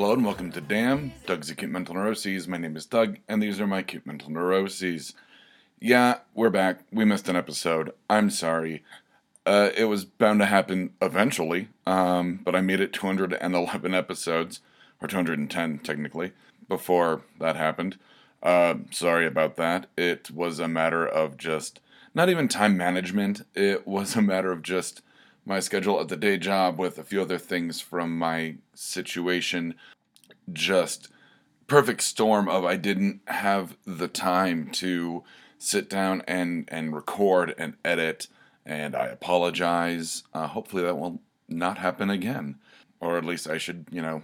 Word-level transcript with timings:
welcome 0.00 0.50
to 0.52 0.60
DAM, 0.60 1.12
Doug's 1.26 1.50
Acute 1.50 1.70
Mental 1.70 1.94
Neuroses. 1.94 2.48
My 2.48 2.56
name 2.56 2.76
is 2.76 2.86
Doug, 2.86 3.18
and 3.28 3.42
these 3.42 3.60
are 3.60 3.66
my 3.66 3.80
acute 3.80 4.06
mental 4.06 4.30
neuroses. 4.30 5.14
Yeah, 5.80 6.18
we're 6.34 6.50
back. 6.50 6.80
We 6.90 7.04
missed 7.04 7.28
an 7.28 7.36
episode. 7.36 7.92
I'm 8.08 8.30
sorry. 8.30 8.82
Uh, 9.44 9.70
it 9.76 9.84
was 9.84 10.04
bound 10.06 10.40
to 10.40 10.46
happen 10.46 10.94
eventually, 11.02 11.68
um, 11.86 12.40
but 12.42 12.56
I 12.56 12.62
made 12.62 12.80
it 12.80 12.92
211 12.92 13.94
episodes, 13.94 14.60
or 15.00 15.08
210 15.08 15.80
technically, 15.80 16.32
before 16.68 17.22
that 17.38 17.56
happened. 17.56 17.98
Uh, 18.42 18.74
sorry 18.90 19.26
about 19.26 19.56
that. 19.56 19.86
It 19.96 20.30
was 20.30 20.58
a 20.58 20.68
matter 20.68 21.06
of 21.06 21.36
just 21.36 21.80
not 22.14 22.30
even 22.30 22.48
time 22.48 22.76
management, 22.76 23.42
it 23.54 23.86
was 23.86 24.16
a 24.16 24.22
matter 24.22 24.52
of 24.52 24.62
just 24.62 25.02
my 25.44 25.60
schedule 25.60 26.00
at 26.00 26.08
the 26.08 26.16
day 26.16 26.38
job 26.38 26.78
with 26.78 26.98
a 26.98 27.04
few 27.04 27.20
other 27.20 27.38
things 27.38 27.80
from 27.80 28.16
my 28.16 28.56
situation. 28.74 29.74
Just 30.52 31.08
perfect 31.66 32.02
storm 32.02 32.48
of 32.48 32.64
I 32.64 32.76
didn't 32.76 33.20
have 33.26 33.76
the 33.86 34.08
time 34.08 34.70
to 34.72 35.24
sit 35.58 35.88
down 35.88 36.22
and, 36.26 36.68
and 36.68 36.94
record 36.94 37.54
and 37.58 37.74
edit, 37.84 38.28
and 38.64 38.94
I 38.94 39.06
apologize. 39.06 40.22
Uh, 40.32 40.46
hopefully, 40.46 40.82
that 40.82 40.98
will 40.98 41.20
not 41.48 41.78
happen 41.78 42.10
again. 42.10 42.58
Or 43.00 43.18
at 43.18 43.24
least 43.24 43.48
I 43.48 43.58
should, 43.58 43.86
you 43.90 44.00
know, 44.00 44.22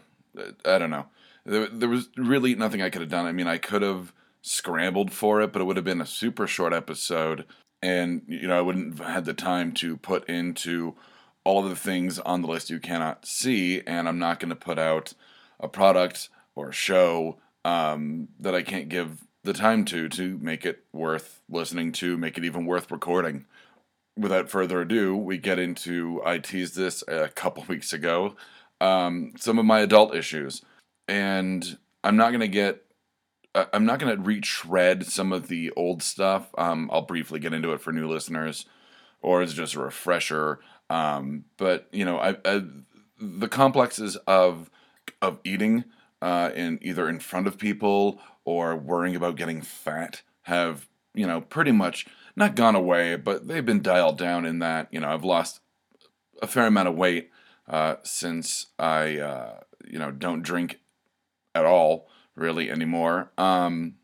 I 0.64 0.78
don't 0.78 0.90
know. 0.90 1.06
There, 1.44 1.66
there 1.66 1.88
was 1.88 2.10
really 2.16 2.54
nothing 2.54 2.82
I 2.82 2.90
could 2.90 3.00
have 3.00 3.10
done. 3.10 3.26
I 3.26 3.32
mean, 3.32 3.48
I 3.48 3.58
could 3.58 3.82
have 3.82 4.12
scrambled 4.42 5.12
for 5.12 5.40
it, 5.40 5.52
but 5.52 5.62
it 5.62 5.64
would 5.64 5.76
have 5.76 5.84
been 5.84 6.00
a 6.00 6.06
super 6.06 6.46
short 6.46 6.72
episode 6.72 7.44
and 7.82 8.22
you 8.26 8.48
know 8.48 8.58
I 8.58 8.62
wouldn't 8.62 8.98
have 8.98 9.08
had 9.08 9.24
the 9.24 9.34
time 9.34 9.72
to 9.74 9.96
put 9.96 10.28
into 10.28 10.94
all 11.48 11.64
of 11.64 11.70
the 11.70 11.76
things 11.76 12.18
on 12.18 12.42
the 12.42 12.46
list 12.46 12.68
you 12.68 12.78
cannot 12.78 13.24
see, 13.24 13.80
and 13.86 14.06
I'm 14.06 14.18
not 14.18 14.38
going 14.38 14.50
to 14.50 14.54
put 14.54 14.78
out 14.78 15.14
a 15.58 15.66
product 15.66 16.28
or 16.54 16.68
a 16.68 16.72
show 16.74 17.38
um, 17.64 18.28
that 18.38 18.54
I 18.54 18.60
can't 18.60 18.90
give 18.90 19.24
the 19.44 19.54
time 19.54 19.86
to 19.86 20.10
to 20.10 20.36
make 20.42 20.66
it 20.66 20.84
worth 20.92 21.40
listening 21.48 21.92
to, 21.92 22.18
make 22.18 22.36
it 22.36 22.44
even 22.44 22.66
worth 22.66 22.90
recording. 22.90 23.46
Without 24.14 24.50
further 24.50 24.82
ado, 24.82 25.16
we 25.16 25.38
get 25.38 25.58
into 25.58 26.20
I 26.22 26.36
teased 26.36 26.76
this 26.76 27.02
a 27.08 27.30
couple 27.30 27.64
weeks 27.68 27.94
ago. 27.94 28.36
Um, 28.82 29.32
some 29.38 29.58
of 29.58 29.64
my 29.64 29.80
adult 29.80 30.14
issues, 30.14 30.60
and 31.08 31.78
I'm 32.04 32.18
not 32.18 32.28
going 32.28 32.40
to 32.40 32.48
get 32.48 32.84
I'm 33.54 33.86
not 33.86 34.00
going 34.00 34.14
to 34.14 34.22
retread 34.22 35.06
some 35.06 35.32
of 35.32 35.48
the 35.48 35.70
old 35.78 36.02
stuff. 36.02 36.50
Um, 36.58 36.90
I'll 36.92 37.00
briefly 37.00 37.40
get 37.40 37.54
into 37.54 37.72
it 37.72 37.80
for 37.80 37.90
new 37.90 38.06
listeners, 38.06 38.66
or 39.22 39.40
as 39.40 39.54
just 39.54 39.76
a 39.76 39.80
refresher. 39.80 40.60
Um, 40.90 41.44
but 41.56 41.88
you 41.92 42.04
know, 42.04 42.18
I, 42.18 42.36
I, 42.44 42.62
the 43.20 43.48
complexes 43.48 44.16
of 44.26 44.70
of 45.20 45.38
eating 45.44 45.84
uh, 46.22 46.50
in 46.54 46.78
either 46.82 47.08
in 47.08 47.20
front 47.20 47.46
of 47.46 47.58
people 47.58 48.20
or 48.44 48.76
worrying 48.76 49.16
about 49.16 49.36
getting 49.36 49.62
fat 49.62 50.22
have 50.42 50.88
you 51.14 51.26
know 51.26 51.40
pretty 51.40 51.72
much 51.72 52.06
not 52.36 52.56
gone 52.56 52.74
away, 52.74 53.16
but 53.16 53.48
they've 53.48 53.66
been 53.66 53.82
dialed 53.82 54.18
down. 54.18 54.44
In 54.44 54.58
that 54.60 54.88
you 54.90 55.00
know, 55.00 55.08
I've 55.08 55.24
lost 55.24 55.60
a 56.40 56.46
fair 56.46 56.66
amount 56.66 56.88
of 56.88 56.94
weight 56.94 57.30
uh, 57.68 57.96
since 58.02 58.66
I 58.78 59.18
uh, 59.18 59.60
you 59.86 59.98
know 59.98 60.10
don't 60.10 60.42
drink 60.42 60.80
at 61.54 61.64
all 61.64 62.08
really 62.34 62.70
anymore. 62.70 63.30
Um, 63.36 63.94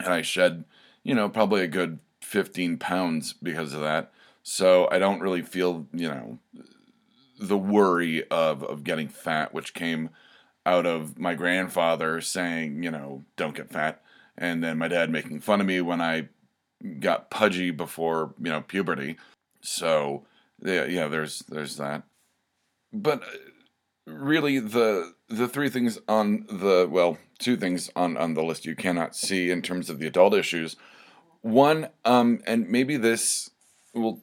and 0.00 0.12
I 0.12 0.22
shed, 0.22 0.64
you 1.02 1.14
know, 1.14 1.28
probably 1.28 1.62
a 1.62 1.68
good 1.68 2.00
15 2.22 2.78
pounds 2.78 3.34
because 3.34 3.74
of 3.74 3.80
that. 3.82 4.12
So 4.42 4.88
I 4.90 4.98
don't 4.98 5.20
really 5.20 5.42
feel, 5.42 5.86
you 5.92 6.08
know, 6.08 6.38
the 7.38 7.58
worry 7.58 8.26
of, 8.28 8.62
of 8.62 8.84
getting 8.84 9.08
fat, 9.08 9.54
which 9.54 9.74
came 9.74 10.10
out 10.64 10.86
of 10.86 11.18
my 11.18 11.34
grandfather 11.34 12.20
saying, 12.20 12.82
you 12.82 12.90
know, 12.90 13.24
don't 13.36 13.54
get 13.54 13.70
fat. 13.70 14.02
And 14.36 14.62
then 14.62 14.78
my 14.78 14.88
dad 14.88 15.10
making 15.10 15.40
fun 15.40 15.60
of 15.60 15.66
me 15.66 15.80
when 15.80 16.00
I 16.00 16.28
got 17.00 17.30
pudgy 17.30 17.70
before, 17.70 18.34
you 18.38 18.50
know, 18.50 18.60
puberty. 18.60 19.16
So 19.60 20.24
yeah, 20.62 20.84
yeah, 20.84 21.08
there's 21.08 21.40
there's 21.48 21.76
that. 21.76 22.04
But 22.92 23.22
really 24.06 24.58
the 24.58 25.14
the 25.28 25.48
three 25.48 25.68
things 25.68 25.98
on 26.08 26.44
the 26.48 26.88
well 26.90 27.18
two 27.38 27.56
things 27.56 27.90
on 27.94 28.16
on 28.16 28.34
the 28.34 28.42
list 28.42 28.66
you 28.66 28.74
cannot 28.74 29.14
see 29.14 29.50
in 29.50 29.62
terms 29.62 29.88
of 29.88 29.98
the 29.98 30.06
adult 30.06 30.34
issues 30.34 30.74
one 31.42 31.88
um 32.04 32.40
and 32.44 32.68
maybe 32.68 32.96
this 32.96 33.50
will 33.94 34.20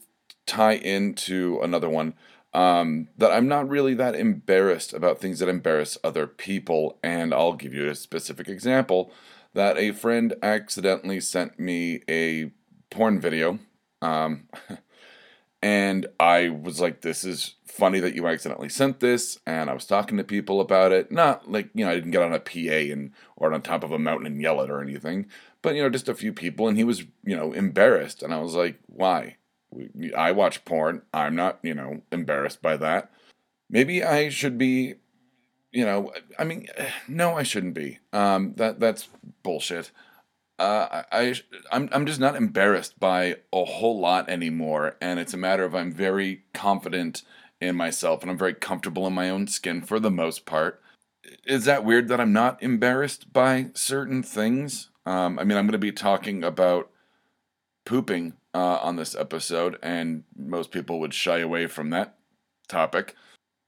tie 0.50 0.74
into 0.74 1.60
another 1.62 1.90
one 1.90 2.14
um 2.54 3.08
that 3.18 3.32
i'm 3.32 3.48
not 3.48 3.70
really 3.70 3.94
that 3.94 4.16
embarrassed 4.16 4.94
about 4.94 5.20
things 5.20 5.40
that 5.40 5.50
embarrass 5.50 5.98
other 6.04 6.26
people 6.26 6.98
and 7.04 7.34
i'll 7.34 7.54
give 7.54 7.74
you 7.74 7.88
a 7.88 7.96
specific 7.96 8.50
example 8.50 9.12
that 9.54 9.78
a 9.78 9.92
friend 9.92 10.34
accidentally 10.42 11.20
sent 11.20 11.60
me 11.60 12.02
a 12.10 12.52
porn 12.90 13.20
video 13.20 13.60
um 14.02 14.48
And 15.62 16.08
I 16.20 16.50
was 16.50 16.80
like, 16.80 17.02
this 17.02 17.24
is 17.24 17.56
funny 17.66 18.00
that 18.00 18.16
you 18.16 18.28
accidentally 18.28 18.70
sent 18.70 19.00
this. 19.00 19.40
And 19.46 19.70
I 19.70 19.74
was 19.74 19.86
talking 19.86 20.18
to 20.18 20.24
people 20.24 20.62
about 20.62 20.92
it. 20.92 21.12
Not 21.12 21.52
like, 21.52 21.70
you 21.74 21.84
know, 21.84 21.92
I 21.92 21.96
didn't 21.96 22.12
get 22.12 22.22
on 22.22 22.34
a 22.34 22.40
PA 22.40 22.94
and 22.94 23.12
or 23.36 23.54
on 23.54 23.62
top 23.62 23.84
of 23.84 23.92
a 23.92 24.00
mountain 24.00 24.26
and 24.28 24.42
yell 24.42 24.62
it 24.62 24.70
or 24.70 24.82
anything. 24.82 25.28
But, 25.62 25.76
you 25.76 25.84
know, 25.84 25.90
just 25.90 26.08
a 26.08 26.16
few 26.16 26.32
people. 26.32 26.68
And 26.68 26.78
he 26.78 26.86
was, 26.86 27.04
you 27.24 27.36
know, 27.36 27.52
embarrassed. 27.52 28.24
And 28.24 28.34
I 28.34 28.40
was 28.40 28.56
like, 28.56 28.80
why? 28.88 29.36
I 30.18 30.32
watch 30.32 30.66
porn. 30.66 31.04
I'm 31.14 31.36
not, 31.36 31.60
you 31.62 31.74
know, 31.74 32.02
embarrassed 32.12 32.62
by 32.62 32.78
that. 32.78 33.12
Maybe 33.70 34.04
I 34.04 34.30
should 34.30 34.58
be, 34.58 34.96
you 35.72 35.86
know, 35.86 36.12
I 36.38 36.44
mean, 36.44 36.68
no, 37.08 37.38
I 37.38 37.44
shouldn't 37.44 37.74
be. 37.74 38.00
Um, 38.14 38.54
that 38.58 38.80
that's 38.80 39.10
bullshit 39.44 39.92
uh, 40.60 41.04
I, 41.12 41.36
I'm, 41.72 41.90
I'm 41.92 42.06
just 42.06 42.20
not 42.20 42.36
embarrassed 42.36 43.00
by 43.00 43.38
a 43.54 43.64
whole 43.64 44.00
lot 44.00 44.30
anymore. 44.30 44.98
And 45.00 45.20
it's 45.20 45.34
a 45.34 45.38
matter 45.38 45.64
of 45.64 45.74
I'm 45.74 45.92
very 45.92 46.44
confident 46.54 47.24
in 47.62 47.76
myself 47.78 48.22
and 48.22 48.30
I'm 48.30 48.38
very 48.38 48.54
comfortable 48.54 49.08
in 49.08 49.14
my 49.14 49.30
own 49.30 49.48
skin 49.48 49.82
for 49.82 50.00
the 50.00 50.12
most 50.12 50.46
part. 50.46 50.82
Is 51.46 51.66
that 51.66 51.86
weird 51.86 52.10
that 52.10 52.20
I'm 52.20 52.34
not 52.34 52.62
embarrassed 52.62 53.32
by 53.32 53.68
certain 53.74 54.22
things? 54.22 54.90
Um, 55.06 55.40
I 55.40 55.46
mean, 55.46 55.58
I'm 55.58 55.66
going 55.66 55.72
to 55.72 55.78
be 55.78 55.94
talking 55.94 56.44
about 56.44 56.90
pooping 57.86 58.34
uh, 58.54 58.80
on 58.82 58.96
this 58.96 59.16
episode, 59.16 59.78
and 59.82 60.24
most 60.36 60.72
people 60.72 61.00
would 61.00 61.14
shy 61.14 61.40
away 61.40 61.68
from 61.68 61.90
that 61.92 62.16
topic. 62.68 63.16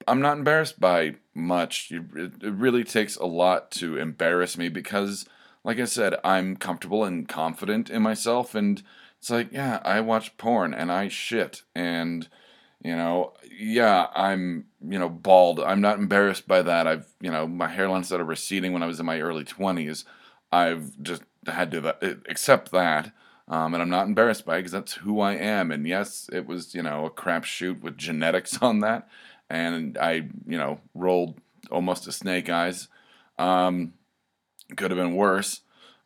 I'm 0.07 0.21
not 0.21 0.37
embarrassed 0.37 0.79
by 0.79 1.15
much. 1.33 1.91
It, 1.91 2.31
really 2.41 2.83
takes 2.83 3.15
a 3.17 3.25
lot 3.25 3.71
to 3.71 3.97
embarrass 3.97 4.57
me 4.57 4.69
because 4.69 5.25
like 5.63 5.79
I 5.79 5.85
said, 5.85 6.15
I'm 6.23 6.55
comfortable 6.55 7.03
and 7.03 7.27
confident 7.27 7.89
in 7.89 8.01
myself, 8.01 8.55
and 8.55 8.81
it's 9.19 9.29
like, 9.29 9.51
yeah, 9.51 9.79
I 9.83 10.01
watch 10.01 10.37
porn 10.37 10.73
and 10.73 10.91
I 10.91 11.07
shit, 11.07 11.61
and 11.75 12.27
you 12.83 12.95
know, 12.95 13.33
yeah, 13.55 14.07
I'm 14.15 14.65
you 14.81 14.97
know 14.97 15.09
bald. 15.09 15.59
I'm 15.59 15.81
not 15.81 15.99
embarrassed 15.99 16.47
by 16.47 16.63
that. 16.63 16.87
I've 16.87 17.07
you 17.21 17.29
know 17.29 17.47
my 17.47 17.67
hairline 17.67 18.03
started 18.03 18.25
receding 18.25 18.73
when 18.73 18.83
I 18.83 18.87
was 18.87 18.99
in 18.99 19.05
my 19.05 19.21
early 19.21 19.43
twenties. 19.43 20.05
I've 20.51 21.01
just 21.01 21.21
had 21.45 21.71
to 21.71 21.95
uh, 22.03 22.15
accept 22.27 22.71
that. 22.71 23.13
Um, 23.51 23.73
and 23.73 23.83
I'm 23.83 23.89
not 23.89 24.07
embarrassed 24.07 24.45
by 24.45 24.55
it 24.55 24.59
because 24.59 24.71
that's 24.71 24.93
who 24.93 25.19
I 25.19 25.33
am. 25.33 25.71
And 25.71 25.85
yes, 25.85 26.29
it 26.31 26.47
was 26.47 26.73
you 26.73 26.81
know 26.81 27.05
a 27.05 27.11
crapshoot 27.11 27.81
with 27.81 27.97
genetics 27.97 28.61
on 28.61 28.79
that, 28.79 29.07
and 29.49 29.97
I 29.97 30.13
you 30.47 30.57
know 30.57 30.79
rolled 30.95 31.39
almost 31.69 32.07
a 32.07 32.11
snake 32.11 32.49
eyes. 32.49 32.87
Um, 33.37 33.93
could 34.75 34.89
have 34.89 34.97
been 34.97 35.15
worse. 35.15 35.61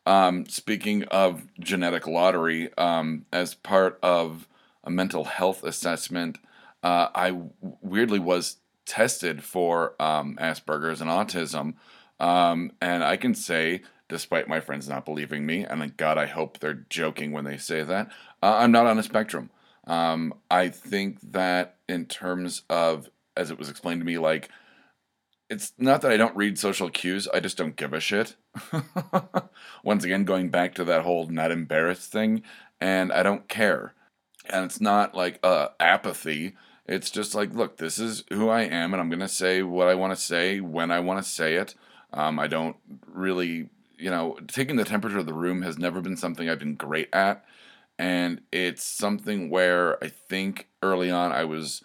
Um, 0.06 0.46
speaking 0.46 1.04
of 1.04 1.46
genetic 1.58 2.06
lottery, 2.06 2.70
um, 2.76 3.26
as 3.32 3.54
part 3.54 3.98
of 4.02 4.48
a 4.84 4.90
mental 4.90 5.24
health 5.24 5.64
assessment, 5.64 6.38
uh, 6.82 7.08
I 7.14 7.36
weirdly 7.80 8.18
was 8.20 8.56
tested 8.84 9.42
for 9.42 10.00
um, 10.00 10.36
Asperger's 10.40 11.00
and 11.00 11.10
autism. 11.10 11.74
Um, 12.20 12.72
and 12.80 13.04
I 13.04 13.16
can 13.16 13.34
say, 13.34 13.82
despite 14.08 14.48
my 14.48 14.60
friends 14.60 14.88
not 14.88 15.04
believing 15.04 15.46
me, 15.46 15.64
and 15.64 15.96
God, 15.96 16.18
I 16.18 16.26
hope 16.26 16.58
they're 16.58 16.86
joking 16.88 17.32
when 17.32 17.44
they 17.44 17.56
say 17.56 17.82
that, 17.82 18.08
uh, 18.42 18.56
I'm 18.58 18.72
not 18.72 18.86
on 18.86 18.98
a 18.98 19.02
spectrum. 19.02 19.50
Um, 19.86 20.34
I 20.50 20.68
think 20.68 21.18
that 21.32 21.76
in 21.88 22.06
terms 22.06 22.62
of, 22.68 23.08
as 23.36 23.50
it 23.50 23.58
was 23.58 23.68
explained 23.68 24.00
to 24.00 24.06
me, 24.06 24.18
like 24.18 24.50
it's 25.48 25.72
not 25.78 26.00
that 26.02 26.10
I 26.10 26.16
don't 26.16 26.36
read 26.36 26.58
social 26.58 26.90
cues, 26.90 27.28
I 27.32 27.40
just 27.40 27.56
don't 27.56 27.76
give 27.76 27.92
a 27.92 28.00
shit. 28.00 28.36
Once 29.84 30.04
again, 30.04 30.24
going 30.24 30.48
back 30.48 30.74
to 30.74 30.84
that 30.84 31.02
whole 31.02 31.26
not 31.28 31.52
embarrassed 31.52 32.10
thing, 32.10 32.42
and 32.80 33.12
I 33.12 33.22
don't 33.22 33.48
care. 33.48 33.94
And 34.48 34.64
it's 34.64 34.80
not 34.80 35.14
like 35.14 35.38
uh, 35.42 35.68
apathy. 35.78 36.56
It's 36.86 37.10
just 37.10 37.34
like, 37.34 37.54
look, 37.54 37.76
this 37.76 37.98
is 37.98 38.24
who 38.32 38.48
I 38.48 38.62
am, 38.62 38.92
and 38.92 39.00
I'm 39.00 39.08
going 39.08 39.20
to 39.20 39.28
say 39.28 39.62
what 39.62 39.88
I 39.88 39.94
want 39.94 40.14
to 40.16 40.20
say 40.20 40.60
when 40.60 40.90
I 40.90 41.00
want 41.00 41.22
to 41.22 41.28
say 41.28 41.54
it. 41.54 41.74
Um, 42.12 42.38
I 42.38 42.46
don't 42.46 42.76
really, 43.06 43.68
you 43.98 44.10
know, 44.10 44.38
taking 44.48 44.76
the 44.76 44.84
temperature 44.84 45.18
of 45.18 45.26
the 45.26 45.34
room 45.34 45.62
has 45.62 45.78
never 45.78 46.00
been 46.00 46.16
something 46.16 46.48
I've 46.48 46.58
been 46.58 46.74
great 46.74 47.08
at. 47.12 47.44
And 47.98 48.42
it's 48.52 48.82
something 48.82 49.48
where 49.48 50.02
I 50.04 50.08
think 50.08 50.68
early 50.82 51.10
on 51.10 51.32
I 51.32 51.44
was 51.44 51.82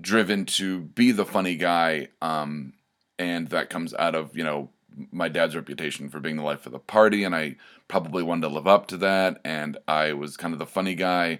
driven 0.00 0.46
to 0.46 0.80
be 0.80 1.10
the 1.10 1.24
funny 1.24 1.56
guy 1.56 2.08
um, 2.22 2.74
and 3.20 3.48
that 3.48 3.70
comes 3.70 3.92
out 3.94 4.14
of 4.14 4.36
you 4.36 4.42
know 4.42 4.70
my 5.12 5.28
dad's 5.28 5.54
reputation 5.54 6.08
for 6.08 6.18
being 6.18 6.36
the 6.36 6.42
life 6.42 6.66
of 6.66 6.72
the 6.72 6.78
party, 6.78 7.22
and 7.22 7.34
I 7.34 7.56
probably 7.86 8.22
wanted 8.22 8.48
to 8.48 8.54
live 8.54 8.66
up 8.66 8.88
to 8.88 8.96
that. 8.98 9.40
And 9.44 9.76
I 9.86 10.14
was 10.14 10.36
kind 10.36 10.52
of 10.52 10.58
the 10.58 10.66
funny 10.66 10.94
guy 10.94 11.38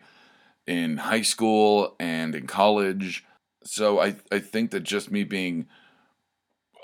in 0.67 0.99
high 0.99 1.23
school 1.23 1.97
and 1.99 2.35
in 2.35 2.47
college. 2.47 3.25
So 3.65 3.99
I 3.99 4.17
I 4.31 4.39
think 4.39 4.71
that 4.71 4.81
just 4.81 5.11
me 5.11 5.25
being 5.25 5.67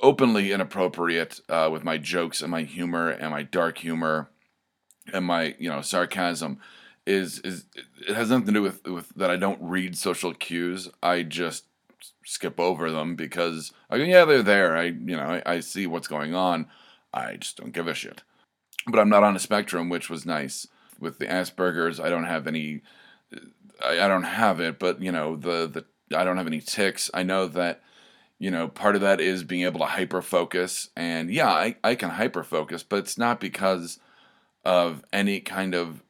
openly 0.02 0.52
inappropriate 0.52 1.40
uh, 1.48 1.68
with 1.72 1.84
my 1.84 1.98
jokes 1.98 2.42
and 2.42 2.50
my 2.50 2.62
humor 2.62 3.08
and 3.10 3.30
my 3.30 3.42
dark 3.42 3.78
humor 3.78 4.30
and 5.12 5.24
my 5.24 5.54
you 5.58 5.68
know 5.68 5.80
sarcasm 5.80 6.58
is 7.06 7.38
is 7.40 7.66
it 8.06 8.14
has 8.14 8.30
nothing 8.30 8.46
to 8.46 8.52
do 8.52 8.62
with 8.62 8.86
with 8.86 9.08
that 9.10 9.30
I 9.30 9.36
don't 9.36 9.60
read 9.62 9.96
social 9.96 10.34
cues. 10.34 10.88
I 11.02 11.22
just 11.22 11.66
skip 12.24 12.58
over 12.58 12.90
them 12.90 13.14
because 13.14 13.72
I 13.88 13.98
go, 13.98 14.04
yeah, 14.04 14.24
they're 14.24 14.42
there. 14.42 14.76
I 14.76 14.84
you 14.84 15.16
know 15.16 15.40
I, 15.46 15.54
I 15.54 15.60
see 15.60 15.86
what's 15.86 16.08
going 16.08 16.34
on. 16.34 16.66
I 17.14 17.36
just 17.36 17.56
don't 17.56 17.72
give 17.72 17.86
a 17.86 17.94
shit. 17.94 18.22
But 18.88 19.00
I'm 19.00 19.08
not 19.08 19.24
on 19.24 19.36
a 19.36 19.40
spectrum, 19.40 19.88
which 19.88 20.10
was 20.10 20.26
nice. 20.26 20.66
With 20.98 21.18
the 21.18 21.26
Asperger's, 21.26 22.00
I 22.00 22.08
don't 22.08 22.24
have 22.24 22.46
any. 22.46 22.82
I, 23.84 24.00
I 24.00 24.08
don't 24.08 24.22
have 24.22 24.60
it, 24.60 24.78
but 24.78 25.00
you 25.00 25.12
know 25.12 25.36
the 25.36 25.66
the 26.08 26.16
I 26.16 26.24
don't 26.24 26.36
have 26.36 26.46
any 26.46 26.60
ticks. 26.60 27.10
I 27.14 27.22
know 27.22 27.46
that 27.48 27.82
you 28.38 28.50
know 28.50 28.68
part 28.68 28.94
of 28.96 29.00
that 29.02 29.20
is 29.20 29.44
being 29.44 29.62
able 29.62 29.80
to 29.80 29.86
hyper 29.86 30.22
focus, 30.22 30.90
and 30.96 31.30
yeah, 31.30 31.50
I 31.50 31.76
I 31.84 31.94
can 31.94 32.10
hyper 32.10 32.44
focus, 32.44 32.82
but 32.82 32.98
it's 33.00 33.18
not 33.18 33.40
because 33.40 33.98
of 34.64 35.04
any 35.12 35.40
kind 35.40 35.74
of 35.74 36.02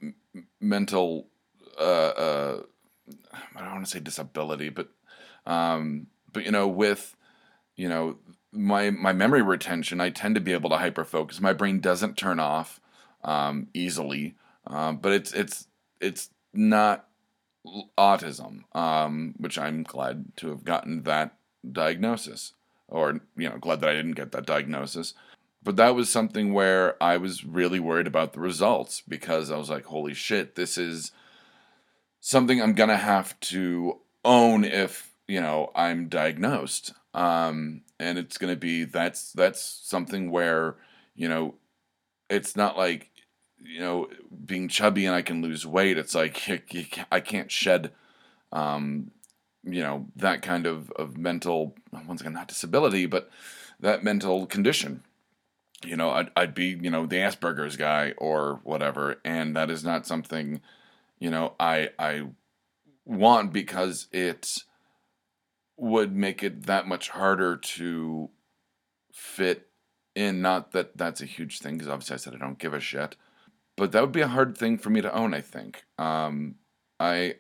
mental 0.61 1.27
uh, 1.79 1.83
uh, 1.83 2.63
I 3.55 3.61
don't 3.61 3.73
want 3.73 3.85
to 3.85 3.91
say 3.91 4.01
disability, 4.01 4.69
but 4.69 4.89
um, 5.47 6.09
but 6.33 6.45
you 6.45 6.51
know, 6.51 6.69
with 6.69 7.17
you 7.77 7.89
know 7.89 8.19
my 8.53 8.91
my 8.91 9.13
memory 9.13 9.43
retention, 9.43 10.01
I 10.01 10.11
tend 10.11 10.35
to 10.35 10.41
be 10.41 10.53
able 10.53 10.71
to 10.71 10.79
hyper 10.79 11.05
focus. 11.05 11.41
My 11.41 11.53
brain 11.53 11.81
doesn't 11.81 12.17
turn 12.17 12.41
off 12.41 12.81
um, 13.25 13.69
easily, 13.75 14.35
um, 14.67 14.99
but 14.99 15.13
it's 15.13 15.33
it's 15.33 15.67
it's 16.01 16.31
not 16.53 17.09
autism, 17.99 18.65
um, 18.75 19.35
which 19.39 19.59
I'm 19.59 19.83
glad 19.83 20.37
to 20.37 20.49
have 20.49 20.65
gotten 20.65 21.03
that 21.05 21.36
diagnosis, 21.71 22.53
or 22.89 23.21
you 23.37 23.49
know, 23.49 23.59
glad 23.59 23.81
that 23.81 23.91
I 23.91 23.95
didn't 23.95 24.13
get 24.13 24.33
that 24.33 24.47
diagnosis. 24.47 25.15
But 25.63 25.77
that 25.77 25.97
was 25.97 26.09
something 26.09 26.53
where 26.53 27.03
I 27.03 27.17
was 27.17 27.45
really 27.45 27.81
worried 27.81 28.07
about 28.07 28.33
the 28.33 28.41
results 28.41 29.03
because 29.09 29.51
I 29.51 29.57
was 29.57 29.69
like, 29.69 29.87
holy 29.87 30.15
shit, 30.15 30.55
this 30.55 30.79
is 30.79 31.11
something 32.21 32.63
I'm 32.63 32.75
gonna 32.75 32.97
have 32.97 33.39
to 33.41 33.99
own 34.25 34.65
if 34.65 35.13
you 35.27 35.41
know 35.41 35.71
I'm 35.75 36.09
diagnosed. 36.09 36.93
Um, 37.15 37.83
and 37.99 38.19
it's 38.19 38.39
gonna 38.39 38.57
be 38.57 38.85
that's 38.85 39.33
that's 39.33 39.63
something 39.63 40.31
where 40.31 40.77
you 41.15 41.29
know 41.29 41.55
it's 42.29 42.57
not 42.57 42.77
like 42.77 43.11
you 43.59 43.81
know 43.81 44.09
being 44.45 44.69
chubby 44.69 45.07
and 45.07 45.15
I 45.15 45.23
can 45.23 45.43
lose 45.43 45.67
weight. 45.67 45.99
It's 45.99 46.15
like 46.15 46.43
I 47.11 47.21
can't 47.21 47.51
shed 47.51 47.93
um, 48.53 49.11
you 49.67 49.83
know 49.83 50.07
that 50.17 50.43
kind 50.43 50.67
of 50.67 50.91
of 50.93 51.19
mental 51.19 51.75
once 52.07 52.21
again 52.21 52.33
not 52.33 52.49
disability, 52.49 53.07
but 53.07 53.29
that 53.81 54.03
mental 54.03 54.47
condition 54.47 55.03
you 55.85 55.97
know, 55.97 56.11
I'd, 56.11 56.31
I'd 56.37 56.55
be, 56.55 56.79
you 56.81 56.91
know, 56.91 57.07
the 57.07 57.17
Asperger's 57.17 57.77
guy 57.77 58.15
or 58.19 58.61
whatever. 58.65 59.21
And 59.25 59.57
that 59.57 59.71
is 59.71 59.85
not 59.85 60.07
something, 60.07 60.61
you 61.19 61.31
know, 61.31 61.55
I, 61.61 61.91
I 61.99 62.29
want 63.05 63.53
because 63.53 64.09
it 64.13 64.59
would 65.77 66.15
make 66.15 66.43
it 66.43 66.65
that 66.67 66.87
much 66.87 67.11
harder 67.11 67.57
to 67.57 68.31
fit 69.13 69.69
in. 70.15 70.41
Not 70.41 70.73
that 70.73 70.97
that's 70.97 71.21
a 71.21 71.27
huge 71.27 71.59
thing, 71.59 71.75
because 71.75 71.89
obviously 71.89 72.15
I 72.15 72.19
said 72.19 72.35
I 72.35 72.39
don't 72.39 72.59
give 72.59 72.75
a 72.75 72.81
shit. 72.81 73.17
But 73.77 73.93
that 73.93 74.01
would 74.01 74.13
be 74.13 74.23
a 74.23 74.29
hard 74.29 74.57
thing 74.57 74.79
for 74.79 74.89
me 74.89 75.03
to 75.03 75.15
own, 75.15 75.35
I 75.35 75.43
think. 75.43 75.85
Um, 75.99 76.55
I, 76.99 77.35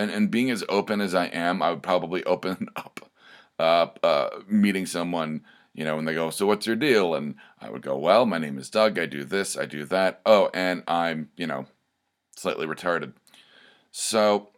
and, 0.00 0.10
and 0.10 0.30
being 0.30 0.50
as 0.50 0.64
open 0.68 1.00
as 1.00 1.14
I 1.14 1.26
am, 1.26 1.62
I 1.62 1.70
would 1.70 1.82
probably 1.82 2.24
open 2.24 2.68
up, 2.76 3.10
uh, 3.58 3.88
uh, 4.02 4.30
meeting 4.48 4.86
someone 4.86 5.42
you 5.72 5.84
know, 5.84 5.98
and 5.98 6.06
they 6.06 6.14
go, 6.14 6.30
So 6.30 6.46
what's 6.46 6.66
your 6.66 6.76
deal? 6.76 7.14
And 7.14 7.36
I 7.60 7.70
would 7.70 7.82
go, 7.82 7.96
Well, 7.96 8.26
my 8.26 8.38
name 8.38 8.58
is 8.58 8.70
Doug. 8.70 8.98
I 8.98 9.06
do 9.06 9.24
this, 9.24 9.56
I 9.56 9.66
do 9.66 9.84
that. 9.86 10.20
Oh, 10.26 10.50
and 10.52 10.82
I'm, 10.88 11.30
you 11.36 11.46
know, 11.46 11.66
slightly 12.36 12.66
retarded. 12.66 13.12
So, 13.90 14.50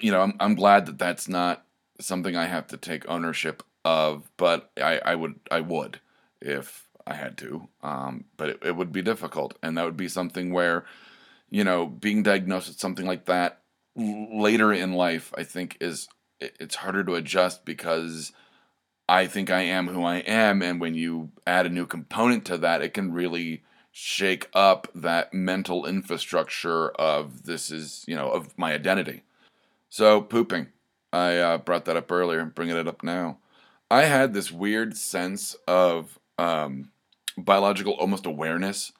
you 0.00 0.10
know, 0.10 0.20
I'm, 0.20 0.34
I'm 0.40 0.54
glad 0.54 0.86
that 0.86 0.98
that's 0.98 1.28
not 1.28 1.64
something 2.00 2.36
I 2.36 2.46
have 2.46 2.66
to 2.68 2.76
take 2.76 3.08
ownership 3.08 3.62
of, 3.84 4.30
but 4.36 4.70
I, 4.76 5.00
I 5.04 5.14
would, 5.14 5.40
I 5.50 5.60
would 5.60 6.00
if 6.40 6.86
I 7.06 7.14
had 7.14 7.36
to. 7.38 7.68
Um, 7.82 8.24
but 8.36 8.50
it, 8.50 8.58
it 8.64 8.76
would 8.76 8.92
be 8.92 9.02
difficult. 9.02 9.56
And 9.62 9.76
that 9.76 9.84
would 9.84 9.96
be 9.96 10.08
something 10.08 10.52
where, 10.52 10.84
you 11.50 11.64
know, 11.64 11.86
being 11.86 12.22
diagnosed 12.22 12.68
with 12.68 12.80
something 12.80 13.06
like 13.06 13.26
that 13.26 13.61
later 13.96 14.72
in 14.72 14.92
life, 14.92 15.32
I 15.36 15.44
think 15.44 15.76
is, 15.80 16.08
it's 16.40 16.76
harder 16.76 17.04
to 17.04 17.14
adjust 17.14 17.64
because 17.64 18.32
I 19.08 19.26
think 19.26 19.50
I 19.50 19.62
am 19.62 19.88
who 19.88 20.04
I 20.04 20.16
am. 20.18 20.62
And 20.62 20.80
when 20.80 20.94
you 20.94 21.30
add 21.46 21.66
a 21.66 21.70
new 21.70 21.86
component 21.86 22.44
to 22.46 22.58
that, 22.58 22.82
it 22.82 22.94
can 22.94 23.12
really 23.12 23.62
shake 23.90 24.48
up 24.54 24.88
that 24.94 25.34
mental 25.34 25.84
infrastructure 25.84 26.88
of 26.90 27.44
this 27.44 27.70
is, 27.70 28.04
you 28.08 28.16
know, 28.16 28.30
of 28.30 28.56
my 28.56 28.72
identity. 28.72 29.22
So, 29.90 30.22
pooping. 30.22 30.68
I 31.12 31.36
uh, 31.36 31.58
brought 31.58 31.84
that 31.84 31.96
up 31.98 32.10
earlier, 32.10 32.46
bringing 32.46 32.76
it 32.76 32.88
up 32.88 33.02
now. 33.02 33.38
I 33.90 34.04
had 34.04 34.32
this 34.32 34.50
weird 34.50 34.96
sense 34.96 35.54
of 35.68 36.18
um, 36.38 36.90
biological 37.36 37.92
almost 37.92 38.24
awareness 38.24 38.92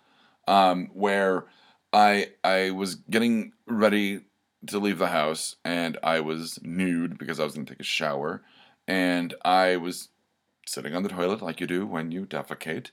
um, 0.46 0.90
where 0.92 1.46
I 1.92 2.28
I 2.44 2.70
was 2.72 2.96
getting 2.96 3.52
ready 3.66 4.20
to 4.66 4.78
leave 4.78 4.98
the 4.98 5.08
house 5.08 5.56
and 5.64 5.98
I 6.02 6.20
was 6.20 6.58
nude 6.62 7.18
because 7.18 7.40
I 7.40 7.44
was 7.44 7.54
going 7.54 7.66
to 7.66 7.72
take 7.72 7.80
a 7.80 7.84
shower 7.84 8.42
and 8.86 9.34
I 9.44 9.76
was 9.76 10.08
sitting 10.66 10.94
on 10.94 11.02
the 11.02 11.08
toilet 11.08 11.42
like 11.42 11.60
you 11.60 11.66
do 11.66 11.86
when 11.86 12.10
you 12.10 12.26
defecate, 12.26 12.90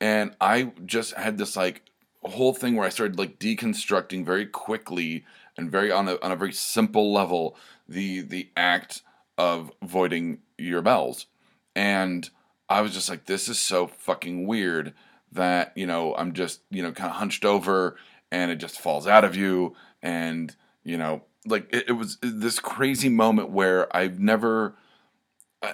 and 0.00 0.34
I 0.40 0.72
just 0.84 1.14
had 1.14 1.38
this 1.38 1.56
like 1.56 1.82
whole 2.22 2.52
thing 2.52 2.76
where 2.76 2.86
I 2.86 2.90
started 2.90 3.18
like 3.18 3.38
deconstructing 3.38 4.24
very 4.24 4.46
quickly 4.46 5.24
and 5.56 5.70
very 5.70 5.90
on 5.90 6.08
a 6.08 6.18
on 6.22 6.32
a 6.32 6.36
very 6.36 6.52
simple 6.52 7.12
level 7.12 7.56
the 7.88 8.20
the 8.20 8.48
act 8.56 9.02
of 9.36 9.72
voiding 9.82 10.38
your 10.56 10.82
bells, 10.82 11.26
and 11.74 12.28
I 12.68 12.80
was 12.80 12.92
just 12.92 13.08
like, 13.08 13.26
this 13.26 13.48
is 13.48 13.58
so 13.58 13.86
fucking 13.86 14.46
weird 14.46 14.94
that 15.32 15.72
you 15.76 15.86
know 15.86 16.14
I'm 16.14 16.32
just 16.32 16.60
you 16.70 16.82
know 16.82 16.92
kind 16.92 17.10
of 17.10 17.16
hunched 17.16 17.44
over 17.44 17.96
and 18.30 18.50
it 18.50 18.56
just 18.56 18.80
falls 18.80 19.06
out 19.06 19.24
of 19.24 19.36
you 19.36 19.74
and 20.02 20.54
you 20.88 20.96
know 20.96 21.22
like 21.46 21.72
it, 21.72 21.88
it 21.88 21.92
was 21.92 22.18
this 22.22 22.58
crazy 22.58 23.08
moment 23.08 23.50
where 23.50 23.94
I've 23.96 24.18
never 24.18 24.74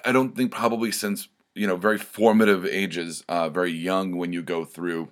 I 0.05 0.13
don't 0.13 0.35
think 0.35 0.53
probably 0.53 0.93
since 0.93 1.29
you 1.55 1.67
know 1.67 1.77
very 1.77 1.99
formative 1.99 2.65
ages, 2.65 3.25
uh, 3.29 3.49
very 3.49 3.73
young 3.73 4.17
when 4.17 4.33
you 4.33 4.43
go 4.43 4.65
through 4.65 5.11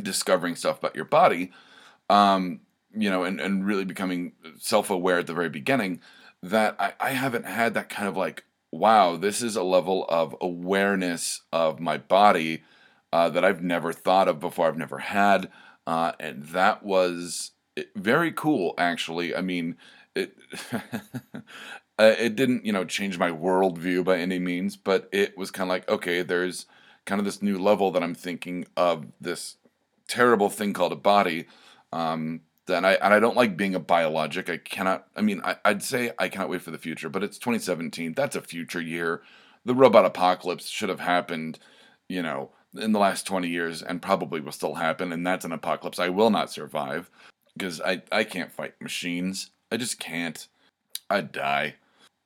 discovering 0.00 0.54
stuff 0.54 0.78
about 0.78 0.94
your 0.94 1.04
body, 1.04 1.50
um, 2.08 2.60
you 2.94 3.10
know, 3.10 3.24
and, 3.24 3.40
and 3.40 3.66
really 3.66 3.84
becoming 3.84 4.32
self 4.58 4.90
aware 4.90 5.18
at 5.18 5.26
the 5.26 5.34
very 5.34 5.48
beginning, 5.48 6.00
that 6.42 6.76
I, 6.78 6.92
I 7.00 7.10
haven't 7.10 7.46
had 7.46 7.74
that 7.74 7.88
kind 7.88 8.08
of 8.08 8.16
like, 8.16 8.44
wow, 8.70 9.16
this 9.16 9.42
is 9.42 9.56
a 9.56 9.62
level 9.62 10.06
of 10.08 10.36
awareness 10.40 11.42
of 11.52 11.80
my 11.80 11.98
body 11.98 12.62
uh, 13.12 13.30
that 13.30 13.44
I've 13.44 13.62
never 13.62 13.92
thought 13.92 14.28
of 14.28 14.38
before, 14.38 14.68
I've 14.68 14.76
never 14.76 14.98
had. 14.98 15.50
Uh, 15.86 16.12
and 16.20 16.44
that 16.48 16.82
was 16.82 17.52
very 17.96 18.32
cool, 18.32 18.74
actually. 18.78 19.34
I 19.34 19.40
mean, 19.40 19.76
it 20.14 20.36
uh, 21.98 22.14
it 22.18 22.36
didn't 22.36 22.64
you 22.64 22.72
know 22.72 22.84
change 22.84 23.18
my 23.18 23.30
worldview 23.30 24.04
by 24.04 24.18
any 24.18 24.38
means 24.38 24.76
but 24.76 25.08
it 25.12 25.36
was 25.36 25.50
kind 25.50 25.68
of 25.68 25.70
like 25.70 25.88
okay 25.88 26.22
there's 26.22 26.66
kind 27.04 27.18
of 27.18 27.24
this 27.24 27.42
new 27.42 27.58
level 27.58 27.90
that 27.90 28.02
i'm 28.02 28.14
thinking 28.14 28.66
of 28.76 29.06
this 29.20 29.56
terrible 30.08 30.50
thing 30.50 30.72
called 30.72 30.92
a 30.92 30.96
body 30.96 31.46
um, 31.92 32.40
and 32.68 32.86
I, 32.86 32.92
and 32.94 33.14
I 33.14 33.20
don't 33.20 33.36
like 33.36 33.56
being 33.56 33.74
a 33.74 33.80
biologic. 33.80 34.50
I 34.50 34.58
cannot, 34.58 35.06
I 35.16 35.22
mean, 35.22 35.40
I, 35.42 35.56
I'd 35.64 35.82
say 35.82 36.12
I 36.18 36.28
cannot 36.28 36.50
wait 36.50 36.60
for 36.60 36.70
the 36.70 36.76
future, 36.76 37.08
but 37.08 37.22
it's 37.22 37.38
2017. 37.38 38.12
That's 38.12 38.36
a 38.36 38.42
future 38.42 38.80
year. 38.80 39.22
The 39.64 39.74
robot 39.74 40.04
apocalypse 40.04 40.68
should 40.68 40.90
have 40.90 41.00
happened, 41.00 41.58
you 42.08 42.22
know, 42.22 42.50
in 42.74 42.92
the 42.92 42.98
last 42.98 43.26
20 43.26 43.48
years 43.48 43.82
and 43.82 44.02
probably 44.02 44.40
will 44.40 44.52
still 44.52 44.74
happen. 44.74 45.12
And 45.12 45.26
that's 45.26 45.46
an 45.46 45.52
apocalypse 45.52 45.98
I 45.98 46.10
will 46.10 46.30
not 46.30 46.50
survive 46.50 47.10
because 47.58 47.80
I, 47.80 48.02
I 48.12 48.24
can't 48.24 48.52
fight 48.52 48.80
machines. 48.80 49.50
I 49.72 49.76
just 49.76 50.00
can't. 50.00 50.46
I'd 51.10 51.32
die. 51.32 51.76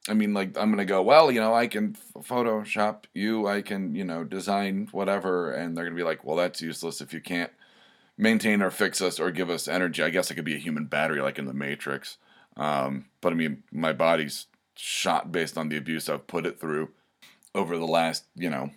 I 0.09 0.15
mean, 0.15 0.35
like, 0.35 0.59
I'm 0.59 0.71
gonna 0.71 0.85
go, 0.85 1.03
well, 1.03 1.31
you 1.33 1.41
know, 1.41 1.55
I 1.55 1.69
can 1.69 1.97
Photoshop 2.19 3.05
you, 3.15 3.47
I 3.47 3.63
can, 3.63 3.95
you 3.95 4.05
know, 4.05 4.25
design 4.25 4.89
whatever, 4.93 5.53
and 5.53 5.77
they're 5.77 5.85
gonna 5.85 5.97
be 5.97 6.03
like, 6.05 6.25
well, 6.25 6.37
that's 6.37 6.63
useless 6.63 7.01
if 7.01 7.15
you 7.15 7.21
can't 7.21 7.53
maintain 8.19 8.63
or 8.63 8.71
fix 8.71 9.01
us 9.03 9.21
or 9.21 9.31
give 9.31 9.51
us 9.51 9.69
energy. 9.69 10.03
I 10.03 10.11
guess 10.11 10.31
I 10.31 10.35
could 10.35 10.45
be 10.45 10.57
a 10.57 10.59
human 10.59 10.87
battery 10.87 11.23
like 11.23 11.39
in 11.39 11.47
the 11.47 11.55
Matrix. 11.55 12.19
Um, 12.57 13.07
but 13.21 13.33
I 13.33 13.37
mean, 13.37 13.63
my 13.73 13.93
body's 13.93 14.47
shot 14.77 15.33
based 15.33 15.59
on 15.59 15.69
the 15.69 15.77
abuse 15.79 16.09
I've 16.09 16.27
put 16.27 16.47
it 16.47 16.61
through. 16.61 16.91
over 17.55 17.79
the 17.79 17.87
last, 17.87 18.25
you 18.37 18.51
know, 18.51 18.71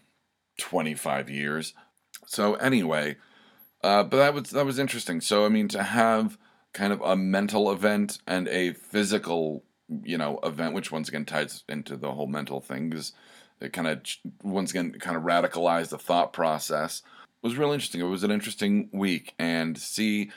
25 0.60 1.30
years. 1.30 1.74
So 2.28 2.56
anyway, 2.56 3.18
uh, 3.86 4.02
but 4.02 4.18
that 4.18 4.34
was 4.34 4.50
that 4.50 4.66
was 4.66 4.80
interesting. 4.80 5.22
So 5.22 5.46
I 5.46 5.50
mean 5.50 5.68
to 5.68 5.84
have 5.84 6.40
kind 6.74 6.92
of 6.92 7.02
a 7.02 7.16
mental 7.16 7.72
event 7.72 8.18
and 8.26 8.48
a 8.48 8.74
physical, 8.74 9.64
you 10.04 10.18
know, 10.18 10.40
event, 10.42 10.74
which 10.74 10.92
once 10.92 11.08
again 11.08 11.24
ties 11.24 11.64
into 11.70 11.96
the 11.96 12.12
whole 12.12 12.26
mental 12.26 12.60
thing, 12.60 12.90
because 12.90 13.14
it 13.62 13.74
kind 13.74 13.88
of 13.88 14.02
once 14.42 14.72
again 14.72 14.92
kind 15.00 15.16
of 15.16 15.22
radicalized 15.22 15.90
the 15.90 16.00
thought 16.00 16.34
process. 16.34 17.04
It 17.44 17.48
was 17.48 17.58
really 17.58 17.76
interesting. 17.76 18.02
It 18.02 18.06
was 18.06 18.24
an 18.24 18.32
interesting 18.32 18.90
week, 18.92 19.36
and 19.38 19.78
see, 19.78 20.32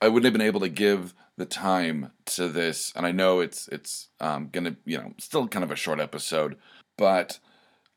I 0.00 0.06
wouldn't 0.06 0.26
have 0.26 0.32
been 0.32 0.46
able 0.46 0.60
to 0.60 0.68
give 0.68 1.14
the 1.36 1.46
time 1.46 2.12
to 2.26 2.48
this, 2.48 2.92
and 2.94 3.04
I 3.04 3.10
know 3.10 3.40
it's 3.40 3.66
it's 3.72 4.08
um, 4.20 4.50
gonna 4.52 4.76
you 4.84 4.98
know 4.98 5.14
still 5.18 5.48
kind 5.48 5.64
of 5.64 5.72
a 5.72 5.76
short 5.76 5.98
episode, 5.98 6.56
but 6.96 7.40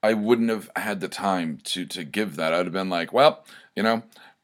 I 0.01 0.13
wouldn't 0.13 0.49
have 0.49 0.71
had 0.75 1.01
the 1.01 1.07
time 1.07 1.59
to 1.65 1.85
to 1.85 2.03
give 2.03 2.35
that. 2.37 2.51
I'd 2.51 2.65
have 2.65 2.73
been 2.73 2.89
like, 2.89 3.13
well, 3.13 3.45
you 3.75 3.83
know, 3.83 4.01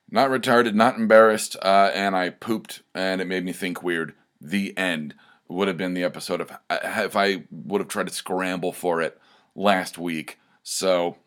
not 0.10 0.30
retarded, 0.30 0.74
not 0.74 0.98
embarrassed, 0.98 1.56
uh, 1.62 1.92
and 1.94 2.16
I 2.16 2.30
pooped, 2.30 2.82
and 2.94 3.22
it 3.22 3.28
made 3.28 3.46
me 3.46 3.54
think 3.54 3.82
weird. 3.82 4.14
The 4.40 4.78
end 4.78 5.16
would 5.48 5.68
have 5.68 5.78
been 5.78 5.94
the 5.94 6.04
episode 6.04 6.42
of 6.42 6.52
if 6.70 7.16
I 7.16 7.44
would 7.52 7.82
have 7.82 7.88
tried 7.88 8.08
to 8.08 8.14
scramble 8.14 8.74
for 8.74 9.02
it 9.02 9.20
last 9.56 9.98
week. 9.98 10.40
So, 10.64 11.18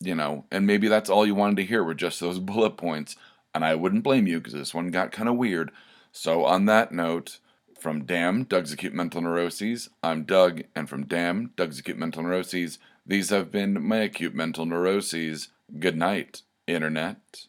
you 0.00 0.14
know, 0.14 0.44
and 0.50 0.66
maybe 0.66 0.88
that's 0.88 1.10
all 1.10 1.26
you 1.26 1.34
wanted 1.34 1.56
to 1.58 1.64
hear 1.64 1.82
were 1.82 1.94
just 1.94 2.20
those 2.20 2.38
bullet 2.40 2.76
points, 2.76 3.16
and 3.54 3.64
I 3.64 3.74
wouldn't 3.74 4.04
blame 4.04 4.26
you 4.26 4.38
because 4.38 4.54
this 4.54 4.74
one 4.74 4.90
got 4.90 5.12
kind 5.12 5.28
of 5.28 5.36
weird. 5.36 5.70
So, 6.12 6.44
on 6.44 6.66
that 6.66 6.92
note, 6.92 7.38
from 7.78 8.04
DAM, 8.04 8.44
Doug's 8.44 8.72
Acute 8.72 8.94
Mental 8.94 9.20
Neuroses, 9.20 9.90
I'm 10.02 10.24
Doug, 10.24 10.62
and 10.74 10.88
from 10.88 11.04
DAM, 11.04 11.52
Doug's 11.56 11.78
Acute 11.78 11.98
Mental 11.98 12.22
Neuroses, 12.22 12.78
these 13.06 13.30
have 13.30 13.52
been 13.52 13.86
my 13.86 13.98
acute 13.98 14.34
mental 14.34 14.66
neuroses. 14.66 15.48
Good 15.78 15.96
night, 15.96 16.42
Internet. 16.66 17.46